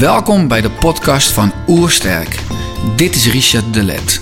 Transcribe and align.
Welkom 0.00 0.48
bij 0.48 0.60
de 0.60 0.70
podcast 0.70 1.30
van 1.30 1.52
Oersterk. 1.68 2.40
Dit 2.96 3.14
is 3.14 3.30
Richard 3.30 3.74
Delet. 3.74 4.20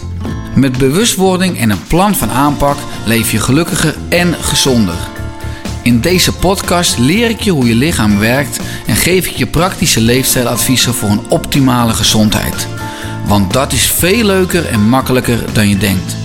Met 0.57 0.79
bewustwording 0.79 1.59
en 1.59 1.71
een 1.71 1.87
plan 1.87 2.15
van 2.15 2.31
aanpak 2.31 2.77
leef 3.07 3.33
je 3.33 3.39
gelukkiger 3.39 3.97
en 4.09 4.35
gezonder. 4.35 4.95
In 5.83 6.01
deze 6.01 6.33
podcast 6.33 6.99
leer 6.99 7.31
ik 7.31 7.41
je 7.41 7.51
hoe 7.51 7.67
je 7.67 7.75
lichaam 7.75 8.19
werkt 8.19 8.61
en 8.87 8.97
geef 8.97 9.27
ik 9.27 9.33
je 9.33 9.47
praktische 9.47 10.01
leefstijladviezen 10.01 10.95
voor 10.95 11.09
een 11.09 11.31
optimale 11.31 11.93
gezondheid. 11.93 12.69
Want 13.27 13.53
dat 13.53 13.73
is 13.73 13.87
veel 13.87 14.25
leuker 14.25 14.67
en 14.67 14.89
makkelijker 14.89 15.39
dan 15.53 15.69
je 15.69 15.77
denkt. 15.77 16.17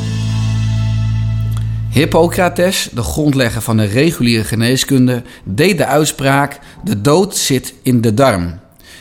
Hippocrates, 1.90 2.90
de 2.94 3.04
grondlegger 3.04 3.62
van 3.62 3.78
de 3.78 3.86
reguliere 3.86 4.44
geneeskunde, 4.44 5.24
deed 5.44 5.78
de 5.78 5.86
uitspraak: 5.86 6.60
De 6.84 7.02
dood 7.02 7.36
zit 7.36 7.74
in 7.84 8.02
de 8.02 8.14
darm. 8.14 8.60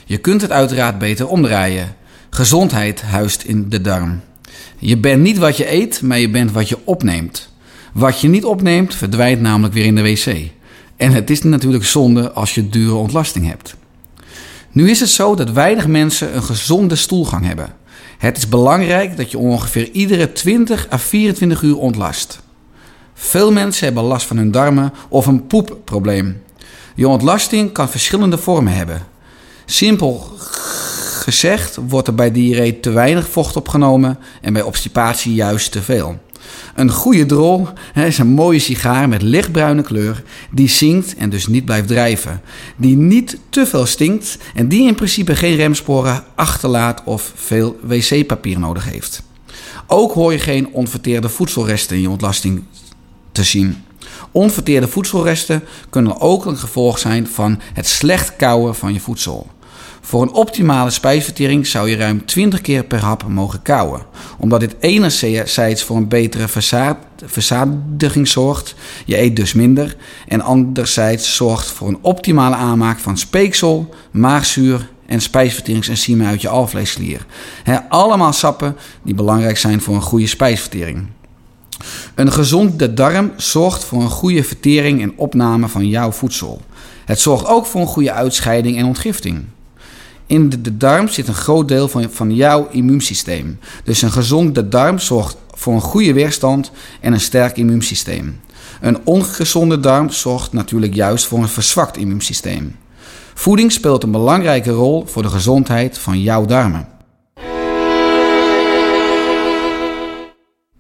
Je 0.09 0.19
kunt 0.19 0.41
het 0.43 0.51
uiteraard 0.51 0.99
beter 0.99 1.29
omdraaien. 1.29 1.97
Gezondheid 2.31 3.03
huist 3.03 3.43
in 3.43 3.69
de 3.69 3.81
darm. 3.81 4.21
Je 4.79 4.97
bent 4.97 5.23
niet 5.23 5.39
wat 5.39 5.57
je 5.57 5.73
eet, 5.73 6.03
maar 6.03 6.19
je 6.19 6.31
bent 6.31 6.53
wat 6.53 6.69
je 6.69 6.79
opneemt. 6.85 7.53
Wat 7.93 8.21
je 8.21 8.29
niet 8.29 8.45
opneemt, 8.45 8.95
verdwijnt 8.95 9.41
namelijk 9.41 9.75
weer 9.75 9.85
in 9.85 9.95
de 9.95 10.03
wc. 10.03 10.51
En 10.97 11.13
het 11.13 11.31
is 11.31 11.43
natuurlijk 11.43 11.85
zonde 11.85 12.33
als 12.33 12.55
je 12.55 12.69
dure 12.69 12.95
ontlasting 12.95 13.47
hebt. 13.47 13.75
Nu 14.71 14.91
is 14.91 15.01
het 15.01 15.09
zo 15.09 15.35
dat 15.35 15.51
weinig 15.51 15.87
mensen 15.87 16.37
een 16.37 16.43
gezonde 16.43 16.97
stoelgang 16.97 17.47
hebben. 17.47 17.75
Het 18.19 18.37
is 18.37 18.49
belangrijk 18.49 19.17
dat 19.17 19.31
je 19.31 19.39
ongeveer 19.39 19.91
iedere 19.91 20.33
20 20.33 20.93
à 20.93 20.99
24 20.99 21.63
uur 21.63 21.77
ontlast. 21.77 22.41
Veel 23.15 23.53
mensen 23.53 23.85
hebben 23.85 24.05
last 24.05 24.27
van 24.27 24.37
hun 24.37 24.51
darmen 24.51 24.93
of 25.09 25.27
een 25.27 25.47
poepprobleem. 25.47 26.43
Je 26.95 27.09
ontlasting 27.09 27.73
kan 27.73 27.89
verschillende 27.89 28.39
vormen 28.39 28.73
hebben. 28.73 29.17
Simpel 29.71 30.33
gezegd 31.23 31.79
wordt 31.89 32.09
er 32.09 32.15
bij 32.15 32.33
diarree 32.33 32.81
te 32.81 32.91
weinig 32.91 33.29
vocht 33.29 33.57
opgenomen 33.57 34.19
en 34.41 34.53
bij 34.53 34.63
obstipatie 34.63 35.35
juist 35.35 35.73
te 35.73 35.83
veel. 35.83 36.19
Een 36.75 36.91
goede 36.91 37.27
drol 37.27 37.69
is 37.95 38.19
een 38.19 38.29
mooie 38.29 38.59
sigaar 38.59 39.09
met 39.09 39.23
lichtbruine 39.23 39.83
kleur 39.83 40.23
die 40.51 40.69
zingt 40.69 41.17
en 41.17 41.31
dus 41.31 41.47
niet 41.47 41.65
blijft 41.65 41.89
drijven. 41.89 42.41
Die 42.77 42.97
niet 42.97 43.39
te 43.49 43.67
veel 43.67 43.87
stinkt 43.87 44.39
en 44.55 44.69
die 44.69 44.87
in 44.87 44.95
principe 44.95 45.37
geen 45.37 45.57
remsporen 45.57 46.25
achterlaat 46.35 47.03
of 47.05 47.33
veel 47.35 47.79
wc-papier 47.83 48.59
nodig 48.59 48.91
heeft. 48.91 49.23
Ook 49.87 50.13
hoor 50.13 50.33
je 50.33 50.39
geen 50.39 50.69
onverteerde 50.73 51.29
voedselresten 51.29 51.97
in 51.97 52.03
je 52.03 52.11
ontlasting 52.11 52.63
te 53.33 53.43
zien. 53.45 53.85
Onverteerde 54.31 54.89
voedselresten 54.89 55.65
kunnen 55.91 56.21
ook 56.21 56.47
een 56.47 56.57
gevolg 56.57 56.99
zijn 56.99 57.27
van 57.27 57.61
het 57.73 57.87
slecht 57.87 58.37
kouwen 58.37 58.75
van 58.75 58.93
je 58.93 59.01
voedsel. 59.01 59.47
Voor 60.01 60.23
een 60.23 60.33
optimale 60.33 60.91
spijsvertering 60.91 61.67
zou 61.67 61.91
je 61.91 61.97
ruim 61.97 62.25
20 62.25 62.61
keer 62.61 62.85
per 62.85 63.01
hap 63.01 63.29
mogen 63.29 63.63
kauwen. 63.63 64.03
Omdat 64.39 64.61
dit 64.61 64.75
enerzijds 64.81 65.83
voor 65.83 65.97
een 65.97 66.09
betere 66.09 66.49
verzadiging 67.27 68.29
zorgt, 68.29 68.75
je 69.05 69.19
eet 69.19 69.37
dus 69.37 69.53
minder. 69.53 69.97
En 70.29 70.41
anderzijds 70.41 71.37
zorgt 71.37 71.67
voor 71.67 71.89
een 71.89 71.99
optimale 72.01 72.55
aanmaak 72.55 72.99
van 72.99 73.19
speeksel, 73.19 73.95
maagzuur 74.11 74.89
en 75.07 75.21
spijsverteringsenzymen 75.21 76.27
uit 76.27 76.43
je 76.43 76.49
alvleesklier. 76.49 77.27
allemaal 77.89 78.33
sappen 78.33 78.77
die 79.03 79.15
belangrijk 79.15 79.57
zijn 79.57 79.81
voor 79.81 79.95
een 79.95 80.03
goede 80.03 80.27
spijsvertering. 80.27 81.07
Een 82.15 82.33
gezonde 82.33 82.95
darm 82.95 83.33
zorgt 83.37 83.85
voor 83.85 84.03
een 84.03 84.11
goede 84.11 84.45
vertering 84.45 85.03
en 85.03 85.13
opname 85.17 85.69
van 85.69 85.89
jouw 85.89 86.13
voedsel. 86.13 86.61
Het 87.05 87.21
zorgt 87.21 87.47
ook 87.47 87.67
voor 87.67 87.81
een 87.81 87.87
goede 87.87 88.13
uitscheiding 88.13 88.79
en 88.79 88.85
ontgifting. 88.85 89.45
In 90.29 90.49
de, 90.49 90.77
darm 90.77 91.09
zit 91.09 91.29
een 91.29 91.35
groot 91.35 91.69
deel 91.69 91.89
van, 91.89 92.11
van 92.11 92.35
jouw 92.35 92.69
immuunsysteem. 92.71 93.59
Dus 93.85 94.03
een 94.03 94.13
gezonde 94.13 94.69
darm 94.69 94.99
zorgt 94.99 95.37
voor 95.55 95.75
een 95.75 95.81
goede 95.81 96.13
weerstand 96.13 96.71
en 97.01 97.13
een 97.13 97.21
sterk 97.21 97.57
immuunsysteem. 97.57 98.41
Een 98.81 98.99
ongezonde 99.05 99.81
darm 99.81 100.11
zorgt 100.11 100.53
natuurlijk 100.53 100.95
juist 100.95 101.27
voor 101.27 101.39
een 101.39 101.49
verzwakt 101.49 101.97
immuunsysteem. 101.97 102.77
Voeding 103.35 103.73
speelt 103.73 104.03
een 104.03 104.11
belangrijke 104.11 104.71
rol 104.71 105.07
voor 105.07 105.23
de 105.23 105.29
gezondheid 105.29 105.99
van 105.99 106.21
jouw 106.21 106.45
darmen. 106.45 106.89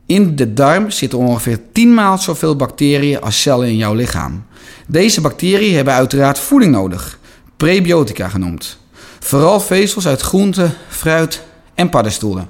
In 0.06 0.36
de 0.36 0.52
darm 0.52 0.90
zitten 0.90 1.18
ongeveer 1.18 1.60
10 1.72 1.94
maal 1.94 2.18
zoveel 2.18 2.56
bacteriën 2.56 3.20
als 3.20 3.42
cellen 3.42 3.68
in 3.68 3.76
jouw 3.76 3.94
lichaam. 3.94 4.44
Deze 4.86 5.20
bacteriën 5.20 5.74
hebben 5.74 5.94
uiteraard 5.94 6.38
voeding 6.38 6.72
nodig, 6.72 7.18
prebiotica 7.56 8.28
genoemd. 8.28 8.78
Vooral 9.20 9.60
vezels 9.60 10.06
uit 10.06 10.20
groenten, 10.20 10.74
fruit 10.88 11.42
en 11.74 11.88
paddenstoelen. 11.88 12.48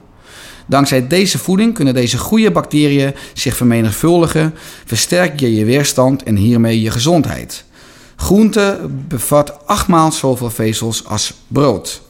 Dankzij 0.67 1.06
deze 1.06 1.39
voeding 1.39 1.75
kunnen 1.75 1.95
deze 1.95 2.19
goede 2.19 2.51
bacteriën 2.51 3.15
zich 3.33 3.56
vermenigvuldigen, 3.56 4.55
versterk 4.84 5.41
je 5.41 5.55
je 5.55 5.65
weerstand 5.65 6.23
en 6.23 6.37
hiermee 6.37 6.81
je 6.81 6.91
gezondheid. 6.91 7.65
Groente 8.17 8.81
bevat 9.09 9.67
achtmaal 9.67 10.12
zoveel 10.12 10.51
vezels 10.51 11.05
als 11.05 11.34
brood. 11.49 12.03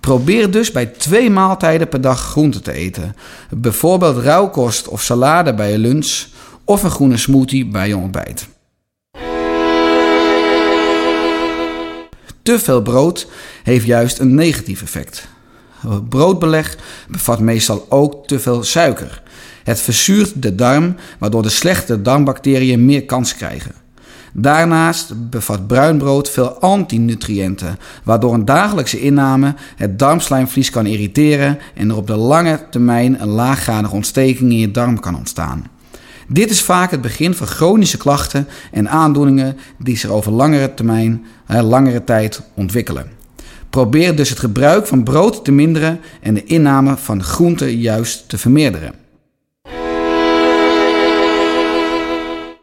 Probeer 0.00 0.50
dus 0.50 0.72
bij 0.72 0.86
twee 0.86 1.30
maaltijden 1.30 1.88
per 1.88 2.00
dag 2.00 2.20
groente 2.20 2.60
te 2.60 2.72
eten. 2.72 3.16
Bijvoorbeeld 3.50 4.18
rauwkost 4.18 4.88
of 4.88 5.02
salade 5.02 5.54
bij 5.54 5.70
je 5.70 5.78
lunch 5.78 6.24
of 6.64 6.82
een 6.82 6.90
groene 6.90 7.16
smoothie 7.16 7.66
bij 7.66 7.88
je 7.88 7.96
ontbijt. 7.96 8.48
Te 12.44 12.58
veel 12.58 12.82
brood 12.82 13.26
heeft 13.62 13.86
juist 13.86 14.18
een 14.18 14.34
negatief 14.34 14.82
effect. 14.82 15.28
Broodbeleg 16.08 16.76
bevat 17.08 17.40
meestal 17.40 17.86
ook 17.88 18.26
te 18.26 18.40
veel 18.40 18.62
suiker. 18.62 19.22
Het 19.62 19.80
verzuurt 19.80 20.42
de 20.42 20.54
darm, 20.54 20.96
waardoor 21.18 21.42
de 21.42 21.48
slechte 21.48 22.02
darmbacteriën 22.02 22.84
meer 22.84 23.04
kans 23.04 23.34
krijgen. 23.34 23.74
Daarnaast 24.32 25.30
bevat 25.30 25.66
bruin 25.66 25.98
brood 25.98 26.30
veel 26.30 26.48
antinutriënten, 26.48 27.78
waardoor 28.02 28.34
een 28.34 28.44
dagelijkse 28.44 29.00
inname 29.00 29.54
het 29.76 29.98
darmslijmvlies 29.98 30.70
kan 30.70 30.86
irriteren 30.86 31.58
en 31.74 31.90
er 31.90 31.96
op 31.96 32.06
de 32.06 32.16
lange 32.16 32.66
termijn 32.70 33.22
een 33.22 33.28
laaggradige 33.28 33.94
ontsteking 33.94 34.50
in 34.50 34.58
je 34.58 34.70
darm 34.70 35.00
kan 35.00 35.16
ontstaan. 35.16 35.66
Dit 36.28 36.50
is 36.50 36.62
vaak 36.62 36.90
het 36.90 37.00
begin 37.00 37.34
van 37.34 37.46
chronische 37.46 37.96
klachten 37.96 38.48
en 38.72 38.88
aandoeningen 38.88 39.56
die 39.78 39.96
zich 39.96 40.10
over 40.10 40.32
langere 40.32 40.74
termijn, 40.74 41.24
langere 41.46 42.04
tijd 42.04 42.42
ontwikkelen. 42.54 43.10
Probeer 43.70 44.16
dus 44.16 44.28
het 44.28 44.38
gebruik 44.38 44.86
van 44.86 45.04
brood 45.04 45.44
te 45.44 45.52
minderen 45.52 46.00
en 46.20 46.34
de 46.34 46.44
inname 46.44 46.96
van 46.96 47.22
groenten 47.22 47.76
juist 47.76 48.28
te 48.28 48.38
vermeerderen. 48.38 48.94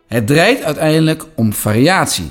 Het 0.08 0.28
draait 0.28 0.64
uiteindelijk 0.64 1.26
om 1.36 1.54
variatie. 1.54 2.30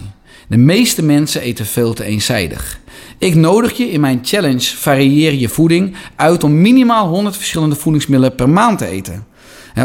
De 0.49 0.57
meeste 0.57 1.03
mensen 1.03 1.41
eten 1.41 1.67
veel 1.67 1.93
te 1.93 2.05
eenzijdig. 2.05 2.81
Ik 3.19 3.35
nodig 3.35 3.77
je 3.77 3.91
in 3.91 4.01
mijn 4.01 4.19
challenge 4.23 4.77
Varieer 4.77 5.35
je 5.35 5.49
voeding 5.49 5.95
uit 6.17 6.45
om 6.45 6.61
minimaal 6.61 7.09
100 7.09 7.37
verschillende 7.37 7.77
voedingsmiddelen 7.77 8.35
per 8.35 8.49
maand 8.49 8.79
te 8.79 8.87
eten. 8.87 9.27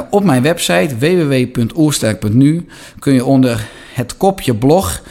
Op 0.10 0.24
mijn 0.24 0.42
website 0.42 0.98
www.oersterk.nu 0.98 2.66
kun 3.00 3.14
je 3.14 3.26
onder 3.26 3.68
het 3.94 4.18
kopje 4.18 4.56
blog 4.56 5.02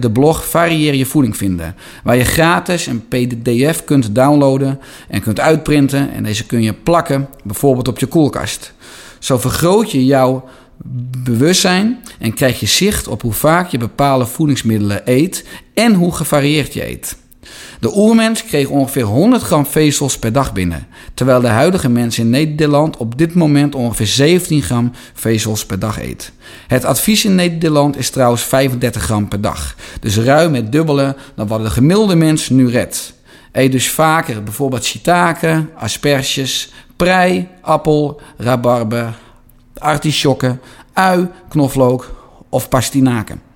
de 0.00 0.10
blog 0.10 0.48
Varieer 0.48 0.94
je 0.94 1.06
voeding 1.06 1.36
vinden. 1.36 1.74
Waar 2.04 2.16
je 2.16 2.24
gratis 2.24 2.86
een 2.86 3.08
pdf 3.08 3.84
kunt 3.84 4.14
downloaden 4.14 4.80
en 5.08 5.20
kunt 5.20 5.40
uitprinten. 5.40 6.12
En 6.12 6.22
deze 6.22 6.46
kun 6.46 6.62
je 6.62 6.72
plakken, 6.72 7.28
bijvoorbeeld 7.44 7.88
op 7.88 7.98
je 7.98 8.06
koelkast. 8.06 8.72
Zo 9.18 9.38
vergroot 9.38 9.90
je 9.90 10.04
jouw 10.04 10.48
bewustzijn 11.24 11.98
en 12.18 12.34
krijg 12.34 12.60
je 12.60 12.66
zicht 12.66 13.08
op 13.08 13.22
hoe 13.22 13.32
vaak 13.32 13.68
je 13.68 13.78
bepaalde 13.78 14.26
voedingsmiddelen 14.26 15.00
eet 15.04 15.44
en 15.74 15.94
hoe 15.94 16.14
gevarieerd 16.14 16.72
je 16.74 16.88
eet. 16.88 17.16
De 17.80 17.96
oermens 17.96 18.44
kreeg 18.44 18.68
ongeveer 18.68 19.02
100 19.02 19.42
gram 19.42 19.66
vezels 19.66 20.18
per 20.18 20.32
dag 20.32 20.52
binnen, 20.52 20.86
terwijl 21.14 21.40
de 21.40 21.48
huidige 21.48 21.88
mens 21.88 22.18
in 22.18 22.30
Nederland 22.30 22.96
op 22.96 23.18
dit 23.18 23.34
moment 23.34 23.74
ongeveer 23.74 24.06
17 24.06 24.62
gram 24.62 24.92
vezels 25.14 25.66
per 25.66 25.78
dag 25.78 26.00
eet. 26.00 26.32
Het 26.66 26.84
advies 26.84 27.24
in 27.24 27.34
Nederland 27.34 27.96
is 27.96 28.10
trouwens 28.10 28.42
35 28.42 29.02
gram 29.02 29.28
per 29.28 29.40
dag, 29.40 29.76
dus 30.00 30.16
ruim 30.16 30.54
het 30.54 30.72
dubbele 30.72 31.16
dan 31.34 31.46
wat 31.46 31.62
de 31.62 31.70
gemiddelde 31.70 32.14
mens 32.14 32.48
nu 32.48 32.70
redt. 32.70 33.12
Eet 33.52 33.72
dus 33.72 33.90
vaker 33.90 34.42
bijvoorbeeld 34.42 34.84
shiitake, 34.84 35.66
asperges, 35.76 36.72
prei, 36.96 37.48
appel, 37.60 38.20
rabarber, 38.36 39.18
artisjokken, 39.78 40.60
ui, 40.92 41.28
knoflook 41.48 42.14
of 42.48 42.68
pastinaken. 42.68 43.47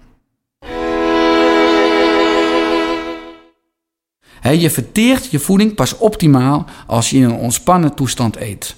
Je 4.60 4.70
verteert 4.70 5.31
je 5.31 5.38
voeding 5.38 5.75
pas 5.75 5.96
optimaal 5.99 6.64
als 6.87 7.10
je 7.10 7.16
in 7.16 7.22
een 7.22 7.32
ontspannen 7.32 7.94
toestand 7.94 8.37
eet. 8.37 8.75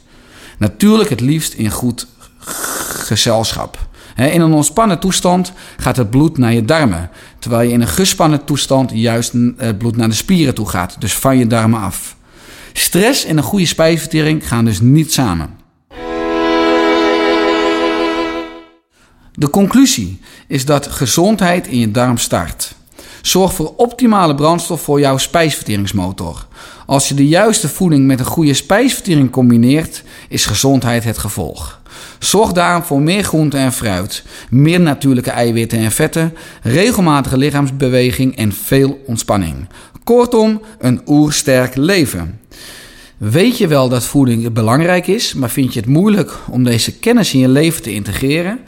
Natuurlijk 0.59 1.11
het 1.11 1.21
liefst 1.21 1.53
in 1.53 1.71
goed 1.71 2.07
gezelschap. 3.05 3.89
In 4.17 4.41
een 4.41 4.53
ontspannen 4.53 4.99
toestand 4.99 5.53
gaat 5.77 5.97
het 5.97 6.11
bloed 6.11 6.39
naar 6.39 6.53
je 6.53 6.65
darmen, 6.65 7.11
terwijl 7.39 7.69
je 7.69 7.73
in 7.73 7.81
een 7.81 7.89
gespannen 7.89 8.45
toestand 8.45 8.91
juist 8.95 9.33
het 9.57 9.79
bloed 9.79 9.97
naar 9.97 10.09
de 10.09 10.15
spieren 10.15 10.55
toe 10.55 10.69
gaat, 10.69 10.97
dus 10.99 11.15
van 11.15 11.39
je 11.39 11.47
darmen 11.47 11.81
af. 11.81 12.17
Stress 12.73 13.25
en 13.25 13.37
een 13.37 13.43
goede 13.43 13.67
spijsvertering 13.67 14.49
gaan 14.49 14.65
dus 14.65 14.81
niet 14.81 15.13
samen. 15.13 15.51
De 19.33 19.51
conclusie 19.51 20.21
is 20.47 20.65
dat 20.65 20.87
gezondheid 20.87 21.67
in 21.67 21.79
je 21.79 21.91
darm 21.91 22.19
start. 22.19 22.75
Zorg 23.25 23.55
voor 23.55 23.73
optimale 23.77 24.35
brandstof 24.35 24.81
voor 24.81 25.01
jouw 25.01 25.19
spijsverteringsmotor. 25.19 26.47
Als 26.87 27.09
je 27.09 27.15
de 27.15 27.29
juiste 27.29 27.69
voeding 27.69 28.07
met 28.07 28.19
een 28.19 28.25
goede 28.25 28.55
spijsvertering 28.55 29.31
combineert, 29.31 30.03
is 30.29 30.47
gezondheid 30.47 31.05
het 31.05 31.19
gevolg. 31.19 31.81
Zorg 32.19 32.53
daarom 32.53 32.83
voor 32.83 33.01
meer 33.01 33.23
groente 33.23 33.57
en 33.57 33.73
fruit, 33.73 34.25
meer 34.51 34.81
natuurlijke 34.81 35.31
eiwitten 35.31 35.79
en 35.79 35.93
vetten, 35.93 36.35
regelmatige 36.63 37.37
lichaamsbeweging 37.37 38.37
en 38.37 38.53
veel 38.53 39.03
ontspanning. 39.07 39.69
Kortom, 40.05 40.61
een 40.79 41.01
oersterk 41.07 41.77
leven. 41.77 42.41
Weet 43.17 43.59
je 43.59 43.67
wel 43.67 43.89
dat 43.89 44.05
voeding 44.05 44.53
belangrijk 44.53 45.07
is, 45.07 45.35
maar 45.35 45.51
vind 45.51 45.73
je 45.73 45.81
het 45.81 45.89
moeilijk 45.89 46.39
om 46.51 46.65
deze 46.65 46.99
kennis 46.99 47.35
in 47.35 47.41
je 47.41 47.49
leven 47.49 47.83
te 47.83 47.95
integreren? 47.95 48.59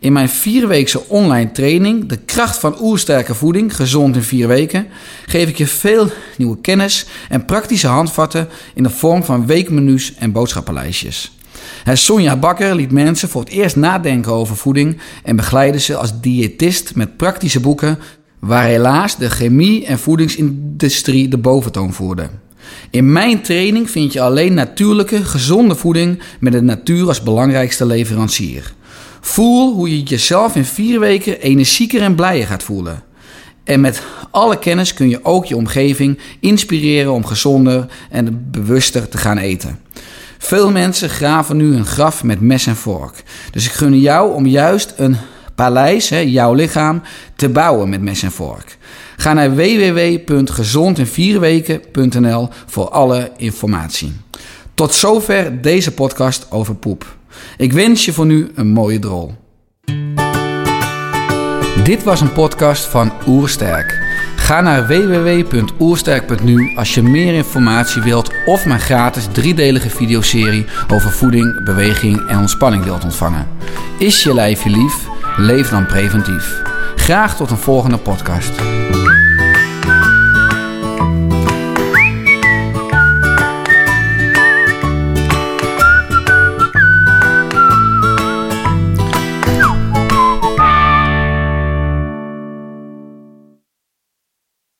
In 0.00 0.12
mijn 0.12 0.28
vierweekse 0.28 1.08
online 1.08 1.52
training, 1.52 2.08
De 2.08 2.16
kracht 2.16 2.58
van 2.58 2.76
oersterke 2.80 3.34
voeding, 3.34 3.76
gezond 3.76 4.16
in 4.16 4.22
vier 4.22 4.48
weken, 4.48 4.86
geef 5.26 5.48
ik 5.48 5.56
je 5.58 5.66
veel 5.66 6.10
nieuwe 6.36 6.60
kennis 6.60 7.06
en 7.28 7.44
praktische 7.44 7.86
handvatten 7.86 8.48
in 8.74 8.82
de 8.82 8.90
vorm 8.90 9.24
van 9.24 9.46
weekmenu's 9.46 10.14
en 10.18 10.32
boodschappenlijstjes. 10.32 11.32
Sonja 11.92 12.36
Bakker 12.36 12.74
liet 12.74 12.92
mensen 12.92 13.28
voor 13.28 13.40
het 13.40 13.50
eerst 13.50 13.76
nadenken 13.76 14.32
over 14.32 14.56
voeding 14.56 14.98
en 15.22 15.36
begeleidde 15.36 15.78
ze 15.78 15.96
als 15.96 16.20
diëtist 16.20 16.94
met 16.94 17.16
praktische 17.16 17.60
boeken 17.60 17.98
waar 18.38 18.64
helaas 18.64 19.16
de 19.16 19.30
chemie- 19.30 19.84
en 19.84 19.98
voedingsindustrie 19.98 21.28
de 21.28 21.38
boventoon 21.38 21.92
voerde. 21.92 22.28
In 22.90 23.12
mijn 23.12 23.42
training 23.42 23.90
vind 23.90 24.12
je 24.12 24.20
alleen 24.20 24.54
natuurlijke, 24.54 25.24
gezonde 25.24 25.74
voeding 25.74 26.22
met 26.40 26.52
de 26.52 26.62
natuur 26.62 27.06
als 27.06 27.22
belangrijkste 27.22 27.86
leverancier. 27.86 28.72
Voel 29.20 29.74
hoe 29.74 29.90
je 29.90 30.02
jezelf 30.02 30.56
in 30.56 30.64
vier 30.64 31.00
weken 31.00 31.40
energieker 31.40 32.02
en 32.02 32.14
blijer 32.14 32.46
gaat 32.46 32.62
voelen. 32.62 33.02
En 33.64 33.80
met 33.80 34.02
alle 34.30 34.58
kennis 34.58 34.94
kun 34.94 35.08
je 35.08 35.24
ook 35.24 35.46
je 35.46 35.56
omgeving 35.56 36.18
inspireren 36.40 37.12
om 37.12 37.24
gezonder 37.24 37.86
en 38.10 38.50
bewuster 38.50 39.08
te 39.08 39.18
gaan 39.18 39.38
eten. 39.38 39.78
Veel 40.38 40.70
mensen 40.70 41.10
graven 41.10 41.56
nu 41.56 41.74
een 41.74 41.86
graf 41.86 42.22
met 42.22 42.40
mes 42.40 42.66
en 42.66 42.76
vork. 42.76 43.22
Dus 43.50 43.66
ik 43.66 43.72
gun 43.72 44.00
jou 44.00 44.34
om 44.34 44.46
juist 44.46 44.94
een 44.96 45.16
paleis, 45.54 46.08
hè, 46.08 46.18
jouw 46.18 46.54
lichaam, 46.54 47.02
te 47.36 47.48
bouwen 47.48 47.88
met 47.88 48.00
mes 48.00 48.22
en 48.22 48.32
vork. 48.32 48.76
Ga 49.16 49.32
naar 49.32 49.54
www.gezondinvierweken.nl 49.54 52.48
voor 52.66 52.88
alle 52.88 53.30
informatie. 53.36 54.12
Tot 54.74 54.94
zover 54.94 55.62
deze 55.62 55.92
podcast 55.92 56.46
over 56.50 56.74
poep. 56.74 57.17
Ik 57.56 57.72
wens 57.72 58.04
je 58.04 58.12
voor 58.12 58.26
nu 58.26 58.50
een 58.54 58.68
mooie 58.68 58.98
drol. 58.98 59.34
Dit 61.84 62.02
was 62.02 62.20
een 62.20 62.32
podcast 62.32 62.84
van 62.84 63.12
Oersterk. 63.26 64.06
Ga 64.36 64.60
naar 64.60 64.86
www.oersterk.nu 64.86 66.72
als 66.76 66.94
je 66.94 67.02
meer 67.02 67.34
informatie 67.34 68.02
wilt 68.02 68.30
of 68.44 68.66
mijn 68.66 68.80
gratis 68.80 69.28
driedelige 69.32 69.90
videoserie 69.90 70.66
over 70.92 71.10
voeding, 71.10 71.64
beweging 71.64 72.28
en 72.28 72.38
ontspanning 72.38 72.84
wilt 72.84 73.04
ontvangen. 73.04 73.48
Is 73.98 74.22
je 74.22 74.34
lijf 74.34 74.64
je 74.64 74.70
lief? 74.70 75.06
Leef 75.36 75.68
dan 75.68 75.86
preventief. 75.86 76.62
Graag 76.96 77.36
tot 77.36 77.50
een 77.50 77.56
volgende 77.56 77.98
podcast. 77.98 78.50